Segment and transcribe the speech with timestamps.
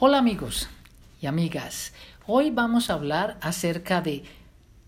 [0.00, 0.68] Hola amigos
[1.22, 1.92] y amigas,
[2.26, 4.24] hoy vamos a hablar acerca de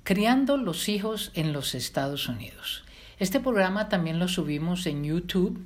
[0.03, 2.83] criando los hijos en los Estados Unidos.
[3.21, 5.65] Este programa también lo subimos en YouTube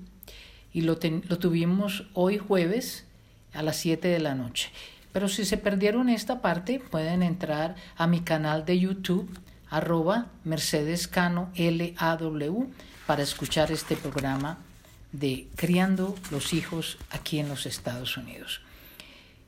[0.74, 3.06] y lo, tuvimos hoy jueves
[3.54, 4.70] a las 7 de la noche.
[5.10, 9.30] Pero si se perdieron esta parte, pueden entrar a mi canal de YouTube,
[9.70, 12.70] arroba Mercedes Cano LAW,
[13.06, 14.58] para escuchar este programa
[15.12, 18.60] de Criando los hijos aquí en los Estados Unidos.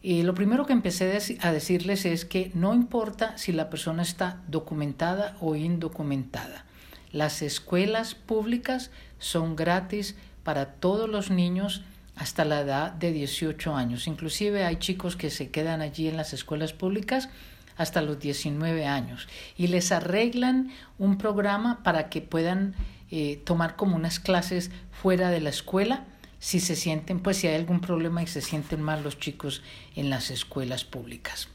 [0.02, 4.42] Y lo primero que empecé a decirles es que no importa si la persona está
[4.48, 6.64] documentada o indocumentada.
[7.12, 11.84] Las escuelas públicas son gratis para todos los niños
[12.16, 14.08] hasta la edad de 18 años.
[14.08, 17.28] Inclusive hay chicos que se quedan allí en las escuelas públicas
[17.76, 22.74] hasta los 19 años y les arreglan un programa para que puedan
[23.10, 26.04] eh, tomar como unas clases fuera de la escuela
[26.42, 29.62] si se sienten, pues si hay algún problema y se sienten mal los chicos
[29.94, 31.46] en las escuelas públicas.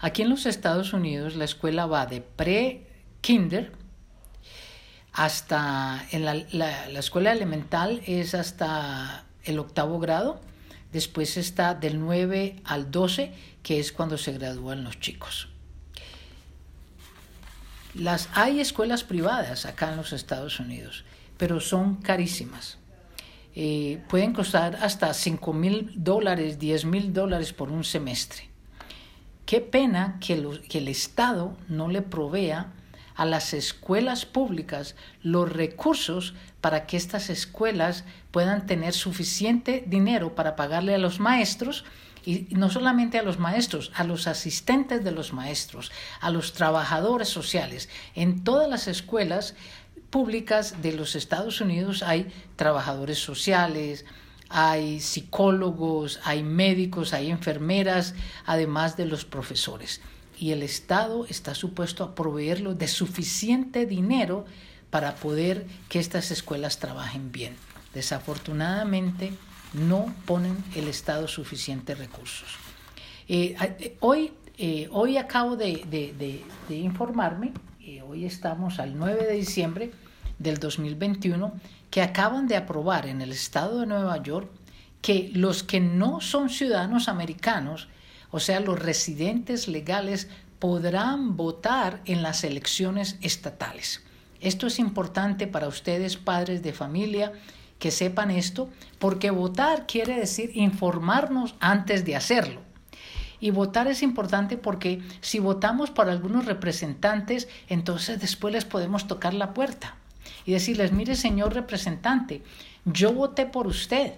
[0.00, 3.70] Aquí en los Estados Unidos la escuela va de pre-kinder
[5.12, 10.40] hasta, en la, la, escuela elemental es hasta el octavo grado,
[10.92, 13.32] después está del 9 al 12,
[13.62, 15.48] que es cuando se gradúan los chicos.
[17.94, 21.04] Las, hay escuelas privadas acá en los Estados Unidos,
[21.38, 22.78] pero son carísimas.
[23.56, 28.48] Eh, pueden costar hasta 5 mil dólares, 10 mil dólares por un semestre.
[29.46, 32.72] Qué pena que, que el Estado no le provea
[33.14, 40.56] a las escuelas públicas los recursos para que estas escuelas puedan tener suficiente dinero para
[40.56, 41.84] pagarle a los maestros
[42.26, 47.28] y no solamente a los maestros, a los asistentes de los maestros, a los trabajadores
[47.28, 47.88] sociales.
[48.14, 49.54] En todas las escuelas
[50.14, 54.04] públicas de los Estados Unidos hay trabajadores sociales,
[54.48, 58.14] hay psicólogos, hay médicos, hay enfermeras,
[58.46, 60.00] además de los profesores
[60.38, 64.44] y el Estado está supuesto a proveerlo de suficiente dinero
[64.90, 67.56] para poder que estas escuelas trabajen bien.
[67.92, 69.32] Desafortunadamente
[69.72, 72.50] no ponen el Estado suficientes recursos.
[73.26, 75.84] Eh, eh, hoy, eh, hoy acabo de,
[76.68, 77.52] de informarme,
[78.06, 79.90] hoy estamos al 9 de diciembre
[80.38, 81.52] del 2021,
[81.90, 84.50] que acaban de aprobar en el Estado de Nueva York
[85.00, 87.88] que los que no son ciudadanos americanos
[88.34, 90.26] o sea, los residentes legales
[90.58, 94.02] podrán votar en las elecciones estatales.
[94.40, 97.32] Esto es importante para ustedes, padres de familia,
[97.78, 98.68] que sepan esto,
[98.98, 102.60] porque votar quiere decir informarnos antes de hacerlo.
[103.38, 109.32] Y votar es importante porque si votamos por algunos representantes, entonces después les podemos tocar
[109.32, 109.94] la puerta
[110.44, 112.42] y decirles, mire señor representante,
[112.84, 114.14] yo voté por usted,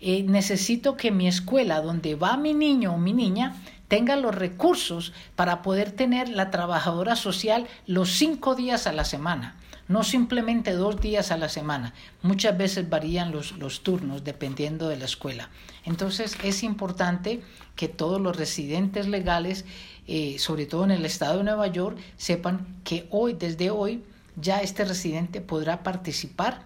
[0.00, 3.56] eh, necesito que mi escuela, donde va mi niño o mi niña,
[3.88, 9.56] tenga los recursos para poder tener la trabajadora social los cinco días a la semana,
[9.88, 11.94] no simplemente dos días a la semana.
[12.22, 15.50] Muchas veces varían los, los turnos dependiendo de la escuela.
[15.84, 17.42] Entonces es importante
[17.76, 19.64] que todos los residentes legales,
[20.06, 24.02] eh, sobre todo en el estado de Nueva York, sepan que hoy, desde hoy,
[24.36, 26.62] ya este residente podrá participar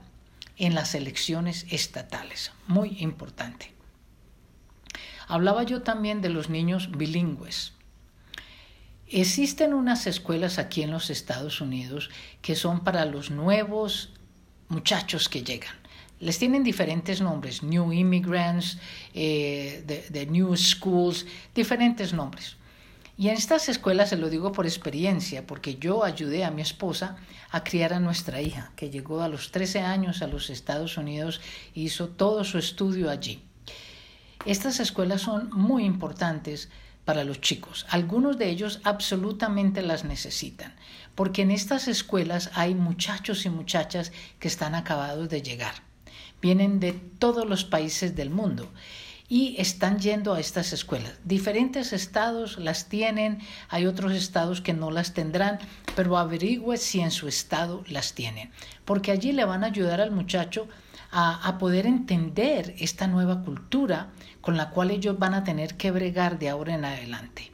[0.56, 2.52] en las elecciones estatales.
[2.66, 3.72] Muy importante.
[5.28, 7.72] Hablaba yo también de los niños bilingües.
[9.06, 12.10] Existen unas escuelas aquí en los Estados Unidos
[12.42, 14.12] que son para los nuevos
[14.68, 15.74] muchachos que llegan.
[16.20, 18.78] Les tienen diferentes nombres, New Immigrants,
[19.14, 21.24] eh, the New Schools,
[21.54, 22.57] diferentes nombres.
[23.20, 27.16] Y en estas escuelas se lo digo por experiencia, porque yo ayudé a mi esposa
[27.50, 31.40] a criar a nuestra hija, que llegó a los 13 años a los Estados Unidos
[31.74, 33.42] e hizo todo su estudio allí.
[34.46, 36.68] Estas escuelas son muy importantes
[37.04, 37.86] para los chicos.
[37.88, 40.76] Algunos de ellos absolutamente las necesitan,
[41.16, 45.74] porque en estas escuelas hay muchachos y muchachas que están acabados de llegar.
[46.40, 48.70] Vienen de todos los países del mundo
[49.28, 51.14] y están yendo a estas escuelas.
[51.24, 55.58] Diferentes estados las tienen, hay otros estados que no las tendrán,
[55.94, 58.50] pero averigüe si en su estado las tienen,
[58.84, 60.66] porque allí le van a ayudar al muchacho
[61.10, 64.10] a, a, poder entender esta nueva cultura
[64.40, 67.50] con la cual ellos van a tener que bregar de ahora en adelante.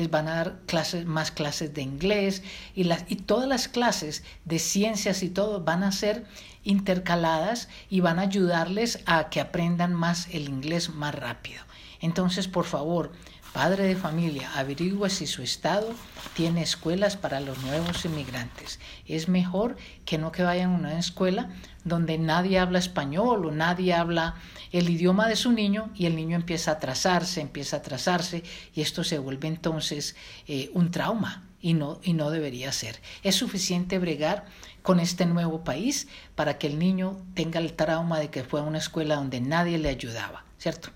[0.00, 2.42] Les van a dar clases, más clases de inglés
[2.74, 6.24] y, y todas las clases de ciencias y todo van a ser
[6.64, 11.62] intercaladas y van a ayudarles a que aprendan más el inglés más rápido.
[12.00, 13.12] Entonces, por favor,
[13.52, 15.92] Padre de familia, averigua si su estado
[16.34, 18.78] tiene escuelas para los nuevos inmigrantes.
[19.06, 21.50] Es mejor que no que vayan a una escuela
[21.84, 24.36] donde nadie habla español o nadie habla
[24.70, 28.82] el idioma de su niño y el niño empieza a atrasarse, empieza a atrasarse y
[28.82, 30.14] esto se vuelve entonces
[30.46, 33.00] eh, un trauma y no, y no debería ser.
[33.24, 34.44] Es suficiente bregar
[34.82, 36.06] con este nuevo país
[36.36, 39.76] para que el niño tenga el trauma de que fue a una escuela donde nadie
[39.78, 40.90] le ayudaba, ¿cierto?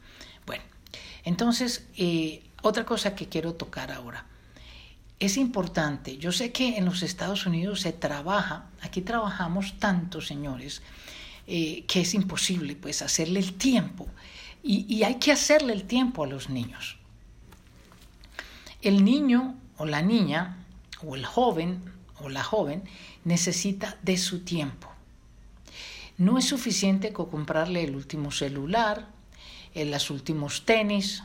[1.24, 4.26] Entonces, eh, otra cosa que quiero tocar ahora.
[5.18, 10.82] Es importante, yo sé que en los Estados Unidos se trabaja, aquí trabajamos tanto, señores,
[11.46, 14.06] eh, que es imposible pues hacerle el tiempo.
[14.62, 16.96] Y, y hay que hacerle el tiempo a los niños.
[18.82, 20.58] El niño o la niña
[21.06, 21.82] o el joven
[22.20, 22.82] o la joven
[23.24, 24.90] necesita de su tiempo.
[26.16, 29.08] No es suficiente con comprarle el último celular,
[29.74, 31.22] en los últimos tenis.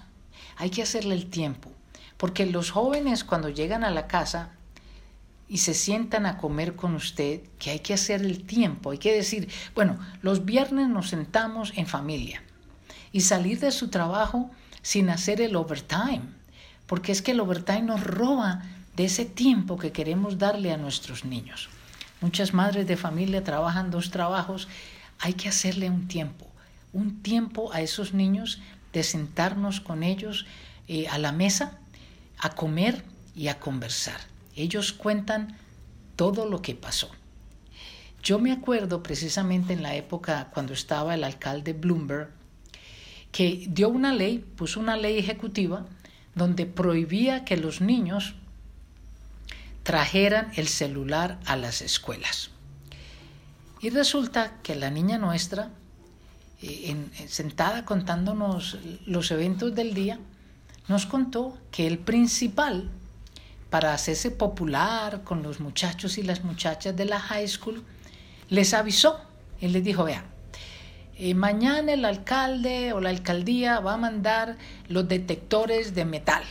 [0.57, 1.71] Hay que hacerle el tiempo,
[2.17, 4.51] porque los jóvenes cuando llegan a la casa
[5.47, 9.13] y se sientan a comer con usted, que hay que hacer el tiempo, hay que
[9.13, 12.43] decir, bueno, los viernes nos sentamos en familia
[13.11, 16.21] y salir de su trabajo sin hacer el overtime,
[16.85, 18.63] porque es que el overtime nos roba
[18.95, 21.69] de ese tiempo que queremos darle a nuestros niños.
[22.21, 24.67] Muchas madres de familia trabajan dos trabajos,
[25.19, 26.48] hay que hacerle un tiempo
[26.93, 28.61] un tiempo a esos niños
[28.93, 30.45] de sentarnos con ellos
[30.87, 31.79] eh, a la mesa,
[32.37, 33.03] a comer
[33.35, 34.19] y a conversar.
[34.55, 35.57] Ellos cuentan
[36.15, 37.09] todo lo que pasó.
[38.21, 42.31] Yo me acuerdo precisamente en la época cuando estaba el alcalde Bloomberg,
[43.31, 45.85] que dio una ley, puso una ley ejecutiva
[46.35, 48.35] donde prohibía que los niños
[49.83, 52.51] trajeran el celular a las escuelas.
[53.81, 55.71] Y resulta que la niña nuestra
[56.61, 56.95] eh,
[57.27, 60.19] sentada contándonos los eventos del día,
[60.87, 62.89] nos contó que el principal,
[63.69, 67.83] para hacerse popular con los muchachos y las muchachas de la high school,
[68.49, 69.19] les avisó
[69.61, 70.25] y les dijo, vea,
[71.17, 74.57] eh, mañana el alcalde o la alcaldía va a mandar
[74.87, 76.43] los detectores de metal.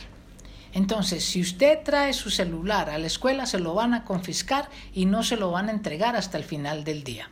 [0.73, 5.05] Entonces, si usted trae su celular a la escuela, se lo van a confiscar y
[5.05, 7.31] no se lo van a entregar hasta el final del día.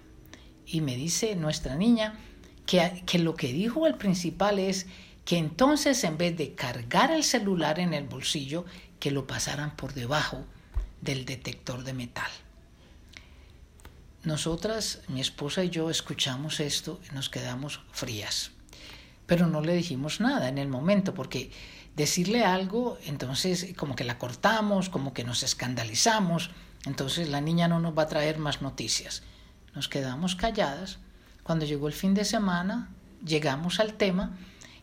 [0.66, 2.16] Y me dice nuestra niña,
[2.68, 4.86] que, lo que dijo el principal es
[5.26, 8.66] que entonces en vez de cargar el celular en el bolsillo,
[9.00, 10.46] que lo pasaran por debajo
[11.02, 12.30] del detector de metal.
[14.24, 18.52] Nosotras, mi esposa y yo, escuchamos esto y nos quedamos frías,
[19.26, 21.52] pero no le dijimos nada en el momento, porque
[21.96, 26.52] decirle algo, entonces como que la cortamos, como que nos escandalizamos,
[26.86, 29.24] entonces la niña no nos va a traer más noticias.
[29.74, 31.00] Nos quedamos calladas
[31.48, 32.90] cuando llegó el fin de semana,
[33.26, 34.36] llegamos al tema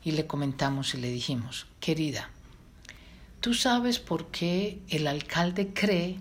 [0.02, 2.30] y le comentamos y le dijimos, querida,
[3.40, 6.16] ¿tú sabes por qué el alcalde cree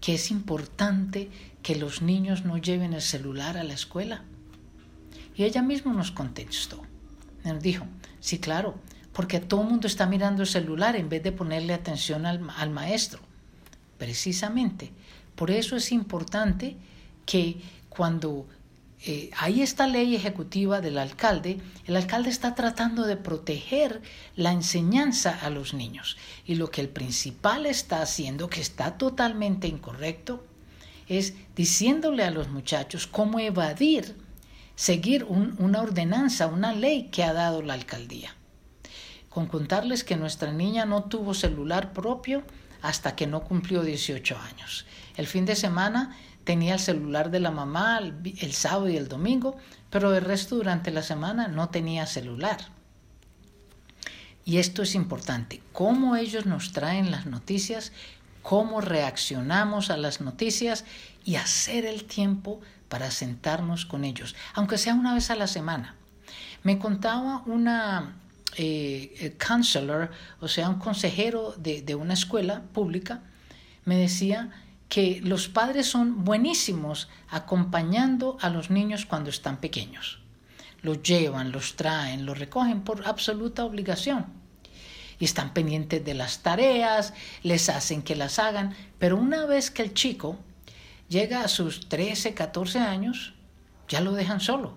[0.00, 1.28] que es importante
[1.60, 4.22] que los niños no lleven el celular a la escuela?
[5.34, 6.80] Y ella misma nos contestó.
[7.42, 7.84] Nos dijo,
[8.20, 8.78] sí, claro,
[9.12, 12.70] porque todo el mundo está mirando el celular en vez de ponerle atención al, al
[12.70, 13.18] maestro.
[13.98, 14.92] Precisamente,
[15.34, 16.76] por eso es importante
[17.26, 18.46] que cuando
[19.04, 24.02] eh, hay esta ley ejecutiva del alcalde, el alcalde está tratando de proteger
[24.34, 26.16] la enseñanza a los niños.
[26.44, 30.44] Y lo que el principal está haciendo, que está totalmente incorrecto,
[31.06, 34.16] es diciéndole a los muchachos cómo evadir,
[34.74, 38.34] seguir una ordenanza, una ley que ha dado la alcaldía.
[39.28, 42.42] Con contarles que nuestra niña no tuvo celular propio
[42.82, 44.86] hasta que no cumplió 18 años.
[45.16, 46.16] El fin de semana
[46.48, 49.58] tenía el celular de la mamá el, sábado y el domingo,
[49.90, 52.56] pero el resto durante la semana no tenía celular.
[54.46, 57.92] Y esto es importante, cómo ellos nos traen las noticias,
[58.40, 60.86] cómo reaccionamos a las noticias
[61.22, 65.96] y hacer el tiempo para sentarnos con ellos, aunque sea una vez a la semana.
[66.62, 68.16] Me contaba una
[68.56, 73.20] eh, eh counselor, o sea, un consejero de, de una escuela pública,
[73.84, 74.50] me decía
[74.88, 80.20] que los padres son buenísimos acompañando a los niños cuando están pequeños.
[80.80, 84.26] Los llevan, los traen, los recogen por absoluta obligación.
[85.18, 89.82] Y están pendientes de las tareas, les hacen que las hagan, pero una vez que
[89.82, 90.38] el chico
[91.08, 93.34] llega a sus 13, 14 años,
[93.88, 94.76] ya lo dejan solo.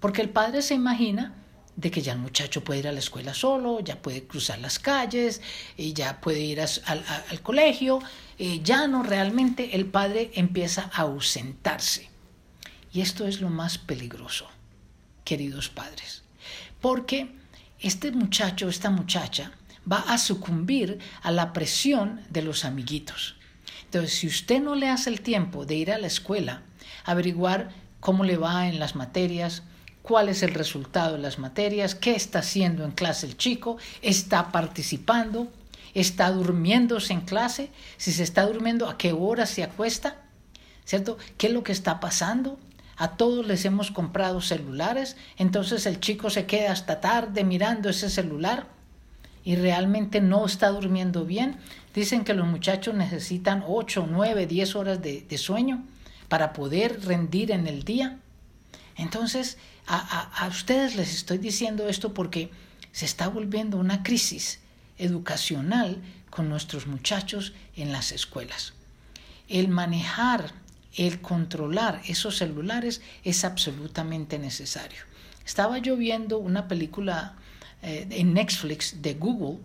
[0.00, 1.41] Porque el padre se imagina
[1.76, 4.78] de que ya el muchacho puede ir a la escuela solo, ya puede cruzar las
[4.78, 5.40] calles,
[5.76, 8.00] y ya puede ir al colegio,
[8.38, 12.10] eh, ya no realmente el padre empieza a ausentarse.
[12.92, 14.48] Y esto es lo más peligroso,
[15.24, 16.22] queridos padres,
[16.80, 17.34] porque
[17.80, 19.52] este muchacho, esta muchacha,
[19.90, 23.36] va a sucumbir a la presión de los amiguitos.
[23.84, 26.62] Entonces, si usted no le hace el tiempo de ir a la escuela,
[27.04, 29.62] averiguar cómo le va en las materias,
[30.02, 34.50] cuál es el resultado de las materias, qué está haciendo en clase el chico, está
[34.52, 35.48] participando,
[35.94, 40.16] está durmiéndose en clase, si se está durmiendo, a qué hora se acuesta,
[40.84, 41.18] ¿cierto?
[41.38, 42.58] ¿Qué es lo que está pasando?
[42.96, 48.10] A todos les hemos comprado celulares, entonces el chico se queda hasta tarde mirando ese
[48.10, 48.66] celular
[49.44, 51.56] y realmente no está durmiendo bien.
[51.94, 55.84] Dicen que los muchachos necesitan 8, 9, 10 horas de, sueño
[56.28, 58.18] para poder rendir en el día.
[58.96, 62.50] Entonces, a, a ustedes les estoy diciendo esto porque
[62.92, 64.60] se está volviendo una crisis
[64.98, 68.74] educacional con nuestros muchachos en las escuelas.
[69.48, 70.52] El manejar,
[70.96, 75.02] el controlar esos celulares es absolutamente necesario.
[75.44, 77.34] Estaba yo viendo una película
[77.82, 79.58] eh, en Netflix de Google,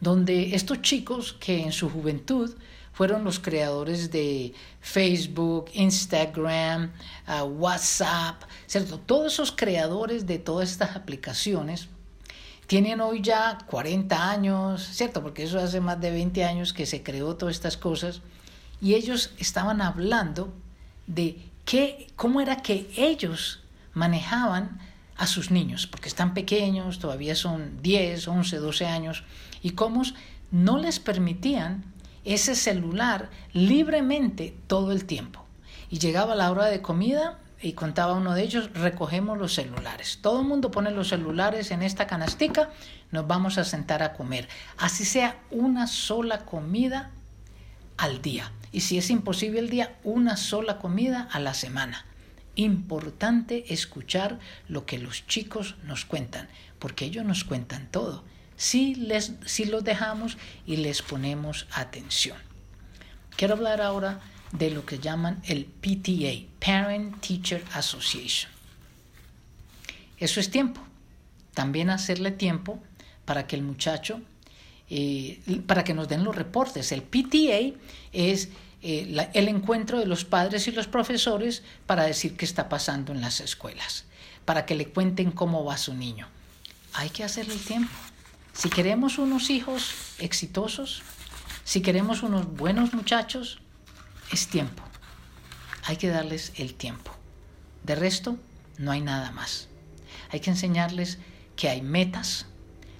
[0.00, 2.54] donde estos chicos que en su juventud
[2.98, 6.90] fueron los creadores de Facebook, Instagram,
[7.28, 8.98] ah, WhatsApp, ¿cierto?
[8.98, 11.86] Todos esos creadores de todas estas aplicaciones
[12.66, 15.22] tienen hoy ya 40 años, ¿cierto?
[15.22, 18.20] Porque eso hace más de 20 años que se creó todas estas cosas
[18.80, 20.52] y ellos estaban hablando
[21.06, 23.60] de qué, cómo era que ellos
[23.94, 24.80] manejaban
[25.16, 29.22] a sus niños, porque están pequeños, todavía son 10, 11, 12 años,
[29.62, 30.02] y cómo
[30.50, 31.96] no les permitían
[32.34, 35.44] ese celular libremente todo el tiempo.
[35.90, 40.18] Y llegaba la hora de comida y contaba uno de ellos, recogemos los celulares.
[40.22, 42.70] Todo el mundo pone los celulares en esta canastica,
[43.10, 44.48] nos vamos a sentar a comer.
[44.76, 47.10] Así sea una sola comida
[47.96, 48.52] al día.
[48.70, 52.04] Y si es imposible el día, una sola comida a la semana
[52.58, 56.48] importante escuchar lo que los chicos nos cuentan,
[56.80, 58.24] porque ellos nos cuentan todo,
[58.58, 60.36] si, les, si los dejamos
[60.66, 62.36] y les ponemos atención.
[63.36, 64.20] Quiero hablar ahora
[64.52, 68.50] de lo que llaman el PTA, Parent Teacher Association.
[70.18, 70.80] Eso es tiempo.
[71.54, 72.82] También hacerle tiempo
[73.24, 74.20] para que el muchacho,
[74.90, 76.90] eh, para que nos den los reportes.
[76.90, 77.78] El PTA
[78.12, 78.48] es
[78.82, 83.20] eh, el encuentro de los padres y los profesores para decir qué está pasando en
[83.20, 84.04] las escuelas,
[84.44, 86.26] para que le cuenten cómo va su niño.
[86.94, 87.94] Hay que hacerle tiempo.
[88.58, 91.02] Si queremos unos hijos exitosos,
[91.62, 93.60] si queremos unos buenos muchachos,
[94.32, 94.82] es tiempo.
[95.84, 97.12] Hay que darles el tiempo.
[97.84, 98.36] De resto,
[98.76, 99.68] no hay nada más.
[100.30, 101.18] Hay que enseñarles
[101.54, 102.46] que hay metas,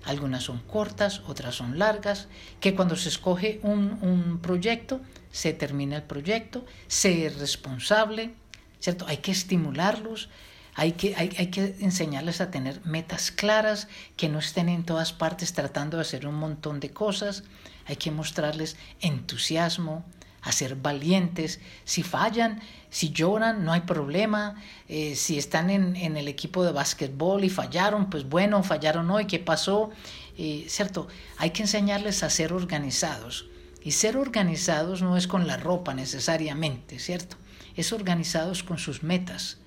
[0.04, 2.28] algunas son cortas, otras son largas,
[2.60, 5.00] que cuando se escoge un, un proyecto
[5.32, 8.32] se termina el proyecto, se es responsable,
[8.78, 9.08] ¿cierto?
[9.08, 10.28] Hay que estimularlos,
[10.78, 15.12] hay que, hay, hay que enseñarles a tener metas claras, que no estén en todas
[15.12, 17.42] partes tratando de hacer un montón de cosas,
[17.84, 20.04] hay que mostrarles entusiasmo,
[20.40, 21.58] a ser valientes.
[21.84, 24.54] Si fallan, si lloran, no hay problema.
[24.88, 29.26] Eh, si están en, en, el equipo de básquetbol y fallaron, pues bueno, fallaron hoy,
[29.26, 29.90] ¿qué pasó?
[30.38, 31.08] Eh, ¿Cierto?
[31.38, 33.46] Hay que enseñarles a ser organizados.
[33.82, 37.36] Y ser organizados no es con la ropa necesariamente, ¿cierto?
[37.74, 39.58] Es organizados con sus metas,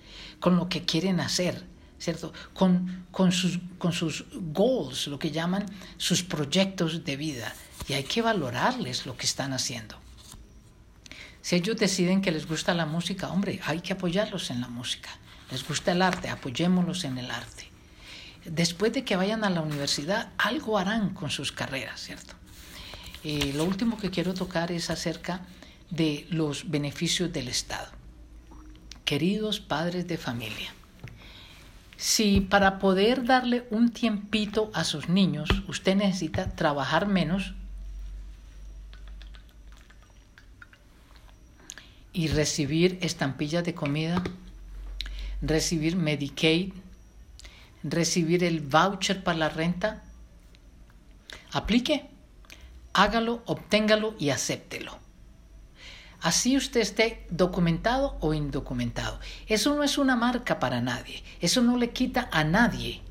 [0.42, 1.64] con lo que quieren hacer,
[1.98, 2.34] ¿cierto?
[2.54, 7.54] Con, con, sus, con sus goals, lo que llaman sus proyectos de vida.
[7.88, 9.96] Y hay que valorarles lo que están haciendo.
[11.42, 15.10] Si ellos deciden que les gusta la música, hombre, hay que apoyarlos en la música.
[15.50, 17.70] Les gusta el arte, apoyémoslos en el arte.
[18.46, 22.34] Después de que vayan a la universidad, algo harán con sus carreras, ¿cierto?
[23.24, 25.42] Eh, lo último que quiero tocar es acerca
[25.92, 28.01] de los beneficios del Estado.
[29.12, 30.74] Queridos padres de familia,
[31.98, 37.54] si para poder darle un tiempito a sus niños usted necesita trabajar menos
[42.14, 44.24] y recibir estampillas de comida,
[45.42, 46.72] recibir Medicaid,
[47.84, 50.04] recibir el voucher para la renta,
[51.52, 52.06] aplique
[52.94, 54.98] hágalo, obténgalo y acéptelo.
[56.22, 59.20] Así usted esté documentado o indocumentado.
[59.48, 61.24] Eso no es una marca para nadie.
[61.42, 63.02] Eso no le quita a nadie.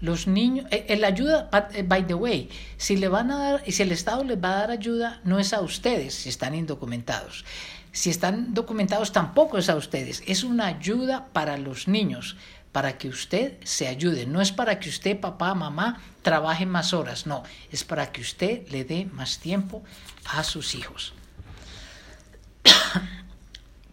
[0.00, 3.82] Los niños, eh, la ayuda, eh, by the way, si le van a dar, si
[3.82, 7.44] el Estado les va a dar ayuda, no es a ustedes si están indocumentados.
[7.90, 10.22] Si están documentados, tampoco es a ustedes.
[10.26, 12.36] Es una ayuda para los niños,
[12.70, 14.26] para que usted se ayude.
[14.26, 17.42] No es para que usted, papá, mamá, trabaje más horas, no,
[17.72, 19.82] es para que usted le dé más tiempo
[20.26, 21.12] a sus hijos.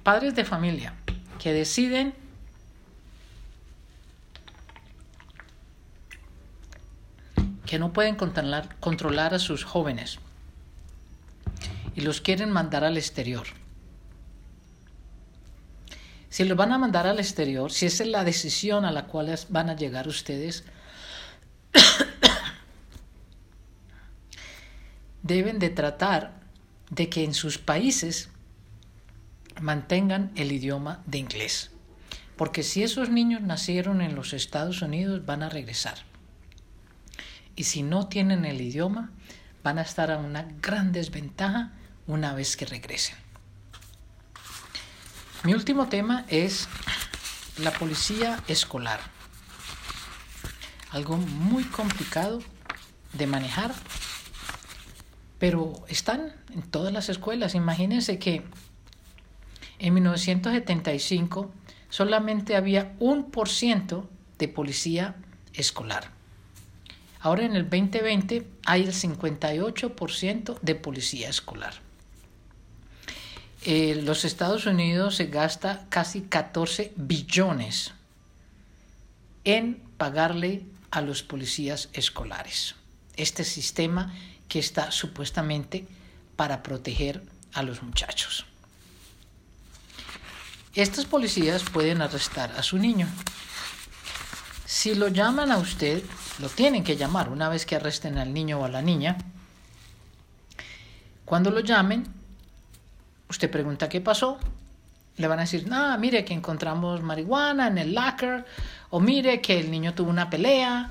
[0.04, 0.96] Padres de familia
[1.40, 2.16] que deciden
[7.68, 10.20] que no pueden controlar, controlar a sus jóvenes
[11.96, 13.46] y los quieren mandar al exterior.
[16.30, 19.38] Si los van a mandar al exterior, si esa es la decisión a la cual
[19.50, 20.64] van a llegar ustedes,
[25.22, 26.42] deben de tratar
[26.90, 28.31] de que en sus países
[29.60, 31.72] mantengan el idioma de inglés.
[32.38, 35.96] Porque si esos niños nacieron en los Estados Unidos, van a regresar.
[37.56, 39.12] Y si no tienen el idioma,
[39.64, 41.74] van a estar a una gran desventaja
[42.08, 43.16] una vez que regresen.
[45.44, 46.68] Mi último tema es
[47.58, 49.00] la policía escolar.
[50.92, 52.42] Algo muy complicado
[53.14, 53.74] de manejar,
[55.40, 57.56] pero están en todas las escuelas.
[57.56, 58.44] Imagínense que
[59.82, 61.52] en 1975
[61.90, 64.08] solamente había un por ciento
[64.38, 65.16] de policía
[65.54, 66.12] escolar.
[67.20, 71.74] Ahora en el 2020 hay el 58% de policía escolar.
[73.64, 77.94] Eh, los Estados Unidos se gasta casi 14 billones
[79.44, 82.76] en pagarle a los policías escolares.
[83.18, 84.14] Este sistema
[84.48, 85.88] que está supuestamente
[86.36, 87.24] para proteger
[87.54, 88.46] a los muchachos.
[90.74, 93.06] Estos policías pueden arrestar a su niño.
[94.66, 96.02] Si lo llaman a usted,
[96.40, 99.18] lo tienen que llamar una vez que arresten al niño o a la niña.
[101.26, 102.08] Cuando lo llamen,
[103.30, 104.40] usted pregunta qué pasó.
[105.18, 108.46] Le van a decir, no, mire que encontramos marihuana en el locker,
[108.92, 110.90] o mire que el niño tuvo una pelea.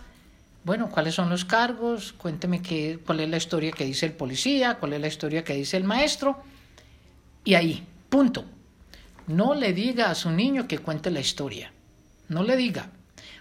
[0.62, 2.12] Bueno, ¿cuáles son los cargos?
[2.12, 5.54] Cuénteme qué, cuál es la historia que dice el policía, cuál es la historia que
[5.54, 6.42] dice el maestro.
[7.44, 8.44] Y ahí, punto.
[9.30, 11.70] No le diga a su niño que cuente la historia.
[12.28, 12.88] No le diga,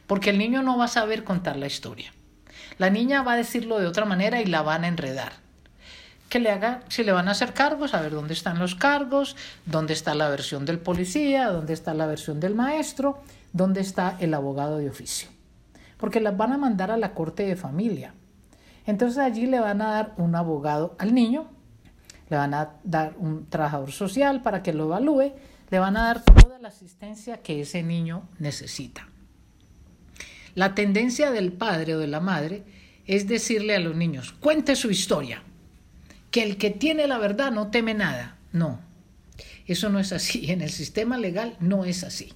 [0.05, 2.13] porque el niño no va a saber contar la historia.
[2.77, 5.31] La niña va a decirlo de otra manera y la van a enredar.
[6.29, 9.35] Que le haga, si le van a hacer cargos, a ver dónde están los cargos,
[9.65, 14.35] dónde está la versión del policía, dónde está la versión del maestro, dónde está el
[14.35, 15.27] abogado de oficio.
[15.97, 18.13] Porque las van a mandar a la corte de familia.
[18.85, 21.47] Entonces allí le van a dar un abogado al niño,
[22.29, 25.33] le van a dar un trabajador social para que lo evalúe
[25.69, 29.07] le van a dar toda la asistencia que ese niño necesita.
[30.55, 32.63] La tendencia del padre o de la madre
[33.05, 35.43] es decirle a los niños, cuente su historia,
[36.31, 38.37] que el que tiene la verdad no teme nada.
[38.51, 38.79] No,
[39.67, 40.51] eso no es así.
[40.51, 42.33] En el sistema legal no es así.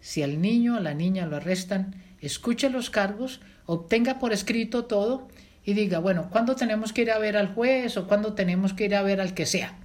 [0.00, 4.86] Si al niño o a la niña lo arrestan, escuche los cargos, obtenga por escrito
[4.86, 5.28] todo
[5.64, 8.84] y diga, bueno, ¿cuándo tenemos que ir a ver al juez o cuándo tenemos que
[8.84, 9.78] ir a ver al que sea?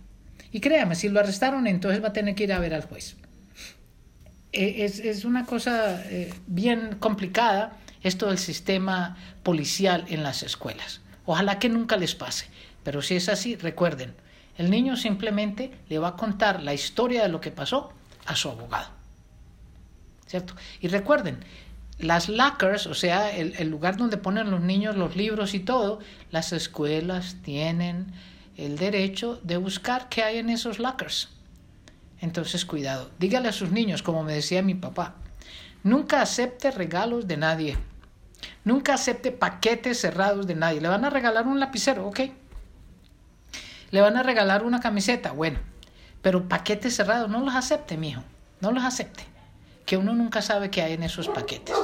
[0.51, 3.15] Y créame, si lo arrestaron, entonces va a tener que ir a ver al juez.
[4.51, 11.01] Eh, es, una cosa eh, bien complicada esto del sistema policial en las escuelas.
[11.25, 12.47] Ojalá que nunca les pase,
[12.83, 14.15] pero si es así, recuerden,
[14.57, 17.93] el niño simplemente le va a contar la historia de lo que pasó
[18.25, 18.89] a su abogado.
[20.25, 20.55] ¿Cierto?
[20.81, 21.39] Y recuerden,
[21.99, 25.99] las lockers, o sea, el, el lugar donde ponen los niños los libros y todo,
[26.31, 28.13] las escuelas tienen
[28.65, 31.29] el derecho de buscar qué hay en esos lockers.
[32.19, 33.09] Entonces, cuidado.
[33.17, 35.15] Dígale a sus niños, como me decía mi papá,
[35.83, 37.77] nunca acepte regalos de nadie.
[38.65, 40.81] Nunca acepte paquetes cerrados de nadie.
[40.81, 42.19] Le van a regalar un lapicero, ok.
[43.91, 45.59] Le van a regalar una camiseta, bueno.
[46.21, 48.23] Pero paquetes cerrados, no los acepte, mijo.
[48.59, 49.23] No los acepte.
[49.85, 51.75] Que uno nunca sabe qué hay en esos paquetes.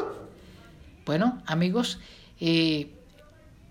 [1.06, 2.00] Bueno, amigos,
[2.40, 2.95] eh,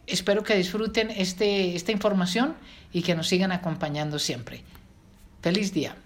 [0.06, 2.54] espero que disfruten este, esta información
[2.92, 4.62] y que nos sigan acompañando siempre.
[5.42, 5.96] Feliz día.